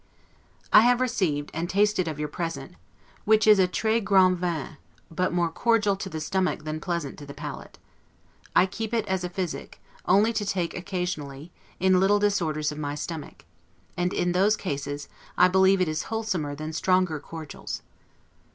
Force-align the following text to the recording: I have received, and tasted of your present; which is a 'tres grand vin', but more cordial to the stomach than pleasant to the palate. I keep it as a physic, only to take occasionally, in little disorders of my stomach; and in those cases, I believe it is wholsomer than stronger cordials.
I 0.73 0.79
have 0.81 0.99
received, 0.99 1.51
and 1.53 1.69
tasted 1.69 2.07
of 2.07 2.17
your 2.17 2.27
present; 2.27 2.73
which 3.23 3.45
is 3.45 3.59
a 3.59 3.67
'tres 3.67 4.01
grand 4.03 4.39
vin', 4.39 4.77
but 5.11 5.31
more 5.31 5.51
cordial 5.51 5.95
to 5.97 6.09
the 6.09 6.19
stomach 6.19 6.63
than 6.63 6.79
pleasant 6.81 7.19
to 7.19 7.25
the 7.27 7.35
palate. 7.35 7.77
I 8.55 8.65
keep 8.65 8.95
it 8.95 9.07
as 9.07 9.23
a 9.23 9.29
physic, 9.29 9.79
only 10.07 10.33
to 10.33 10.43
take 10.43 10.73
occasionally, 10.73 11.51
in 11.79 11.99
little 11.99 12.17
disorders 12.17 12.71
of 12.71 12.79
my 12.79 12.95
stomach; 12.95 13.45
and 13.95 14.11
in 14.11 14.31
those 14.31 14.57
cases, 14.57 15.07
I 15.37 15.47
believe 15.47 15.79
it 15.79 15.87
is 15.87 16.05
wholsomer 16.05 16.55
than 16.55 16.73
stronger 16.73 17.19
cordials. 17.19 17.83